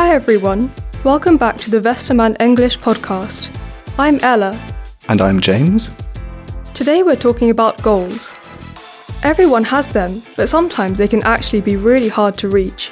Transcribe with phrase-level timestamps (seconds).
[0.00, 0.72] Hi everyone,
[1.04, 3.54] welcome back to the Westermann English podcast.
[3.98, 4.58] I'm Ella.
[5.10, 5.90] And I'm James.
[6.72, 8.34] Today we're talking about goals.
[9.22, 12.90] Everyone has them, but sometimes they can actually be really hard to reach.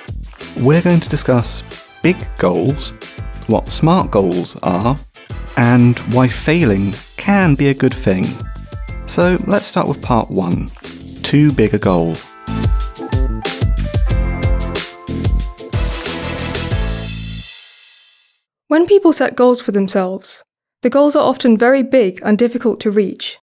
[0.59, 1.63] We're going to discuss
[2.03, 2.91] big goals,
[3.47, 4.95] what SMART goals are,
[5.57, 8.27] and why failing can be a good thing.
[9.07, 10.71] So let's start with part one
[11.23, 12.17] too big a goal.
[18.69, 20.43] When people set goals for themselves,
[20.83, 23.39] the goals are often very big and difficult to reach.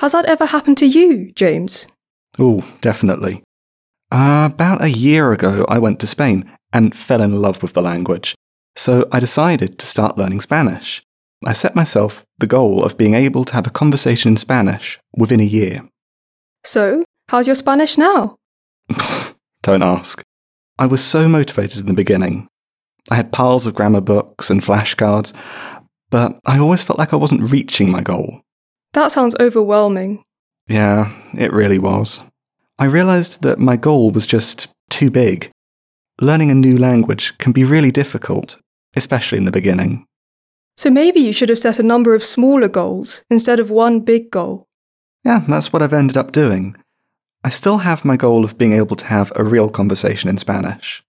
[0.00, 1.86] Has that ever happened to you, James?
[2.38, 3.42] Oh, definitely.
[4.12, 7.80] Uh, about a year ago, I went to Spain and fell in love with the
[7.80, 8.34] language.
[8.76, 11.02] So I decided to start learning Spanish.
[11.46, 15.40] I set myself the goal of being able to have a conversation in Spanish within
[15.40, 15.88] a year.
[16.64, 18.36] So, how's your Spanish now?
[19.62, 20.22] Don't ask.
[20.78, 22.49] I was so motivated in the beginning.
[23.10, 25.34] I had piles of grammar books and flashcards,
[26.10, 28.40] but I always felt like I wasn't reaching my goal.
[28.92, 30.22] That sounds overwhelming.
[30.68, 32.22] Yeah, it really was.
[32.78, 35.50] I realised that my goal was just too big.
[36.20, 38.56] Learning a new language can be really difficult,
[38.96, 40.06] especially in the beginning.
[40.76, 44.30] So maybe you should have set a number of smaller goals instead of one big
[44.30, 44.66] goal.
[45.24, 46.76] Yeah, that's what I've ended up doing.
[47.44, 51.02] I still have my goal of being able to have a real conversation in Spanish,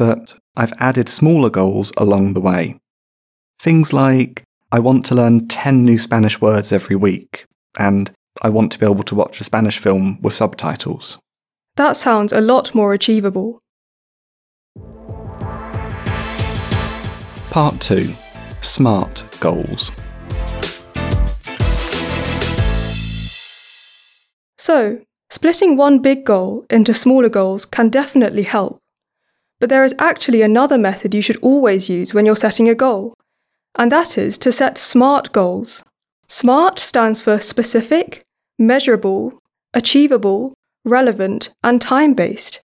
[0.00, 2.80] but I've added smaller goals along the way.
[3.60, 7.44] Things like I want to learn 10 new Spanish words every week,
[7.78, 11.18] and I want to be able to watch a Spanish film with subtitles.
[11.76, 13.60] That sounds a lot more achievable.
[17.50, 18.14] Part 2
[18.62, 19.90] SMART Goals.
[24.56, 28.80] So, splitting one big goal into smaller goals can definitely help.
[29.60, 33.14] But there is actually another method you should always use when you're setting a goal,
[33.76, 35.84] and that is to set SMART goals.
[36.28, 38.22] SMART stands for specific,
[38.58, 39.38] measurable,
[39.74, 40.54] achievable,
[40.84, 42.60] relevant, and time based.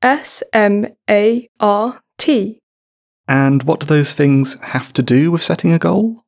[0.00, 2.58] S M A R T.
[3.26, 6.22] And what do those things have to do with setting a goal?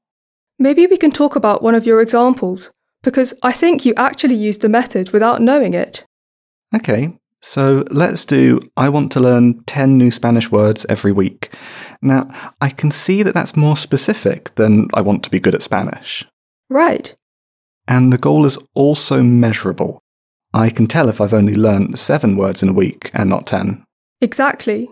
[0.58, 2.70] Maybe we can talk about one of your examples,
[3.02, 6.04] because I think you actually used the method without knowing it.
[6.74, 11.54] Okay, so let's do I want to learn 10 new Spanish words every week.
[12.02, 12.28] Now,
[12.60, 16.26] I can see that that's more specific than I want to be good at Spanish.
[16.68, 17.14] Right.
[17.88, 20.02] And the goal is also measurable.
[20.52, 23.84] I can tell if I've only learned seven words in a week and not 10.
[24.20, 24.90] Exactly.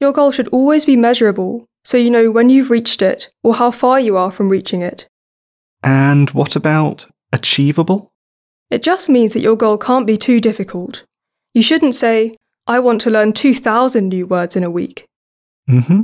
[0.00, 3.70] Your goal should always be measurable, so you know when you've reached it or how
[3.70, 5.06] far you are from reaching it.
[5.82, 8.12] And what about achievable?
[8.70, 11.04] It just means that your goal can't be too difficult.
[11.54, 15.04] You shouldn't say, I want to learn 2,000 new words in a week.
[15.66, 16.02] hmm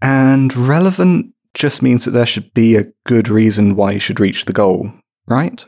[0.00, 4.46] And relevant just means that there should be a good reason why you should reach
[4.46, 4.92] the goal,
[5.26, 5.64] right?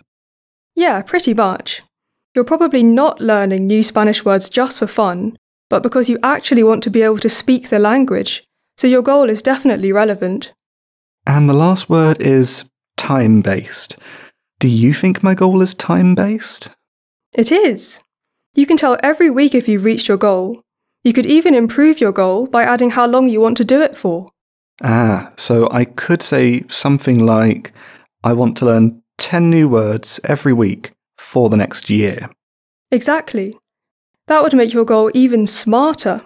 [0.74, 1.82] Yeah, pretty much.
[2.34, 5.36] You're probably not learning new Spanish words just for fun,
[5.70, 8.42] but because you actually want to be able to speak the language,
[8.76, 10.52] so your goal is definitely relevant.
[11.26, 12.64] And the last word is
[12.96, 13.96] time based.
[14.58, 16.70] Do you think my goal is time based?
[17.32, 18.00] It is.
[18.56, 20.62] You can tell every week if you've reached your goal.
[21.02, 23.96] You could even improve your goal by adding how long you want to do it
[23.96, 24.28] for.
[24.82, 27.72] Ah, so I could say something like
[28.22, 32.30] I want to learn 10 new words every week for the next year.
[32.92, 33.52] Exactly.
[34.28, 36.22] That would make your goal even smarter.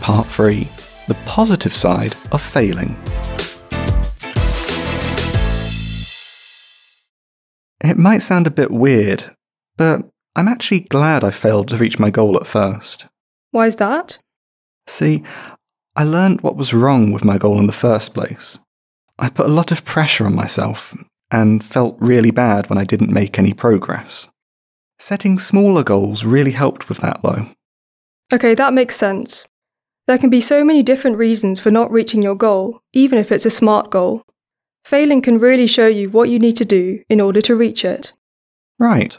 [0.00, 0.66] Part 3
[1.06, 3.00] The positive side of failing.
[8.00, 9.30] Might sound a bit weird,
[9.76, 13.06] but I'm actually glad I failed to reach my goal at first.
[13.50, 14.18] Why is that?
[14.86, 15.22] See,
[15.96, 18.58] I learned what was wrong with my goal in the first place.
[19.18, 20.94] I put a lot of pressure on myself
[21.30, 24.28] and felt really bad when I didn't make any progress.
[24.98, 27.46] Setting smaller goals really helped with that, though.
[28.32, 29.44] Okay, that makes sense.
[30.06, 33.46] There can be so many different reasons for not reaching your goal, even if it's
[33.46, 34.22] a smart goal.
[34.84, 38.12] Failing can really show you what you need to do in order to reach it.
[38.78, 39.16] Right.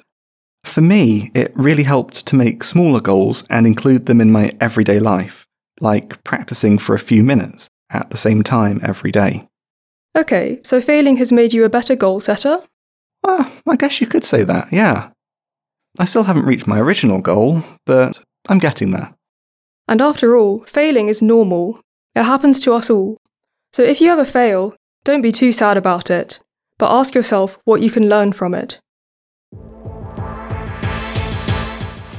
[0.63, 5.00] For me, it really helped to make smaller goals and include them in my everyday
[5.00, 5.48] life,
[5.80, 9.48] like practicing for a few minutes at the same time every day.
[10.18, 12.57] Okay, so failing has made you a better goal setter?
[13.24, 15.12] Ah, I guess you could say that, yeah.
[16.00, 18.19] I still haven't reached my original goal, but
[18.50, 19.14] I'm getting there.
[19.88, 21.81] And after all, failing is normal.
[22.16, 23.18] It happens to us all.
[23.74, 26.39] So if you ever fail, don't be too sad about it,
[26.77, 28.80] but ask yourself what you can learn from it.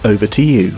[0.05, 0.73] Over to you.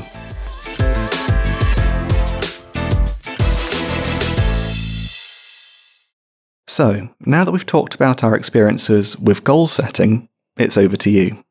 [6.67, 10.29] So, now that we've talked about our experiences with goal setting,
[10.59, 11.43] it's over to you.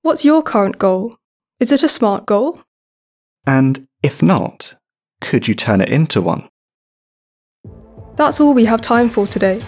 [0.00, 1.18] What's your current goal?
[1.60, 2.60] Is it a SMART goal?
[3.46, 4.76] And if not,
[5.20, 6.48] could you turn it into one?
[8.16, 9.60] That's all we have time for today.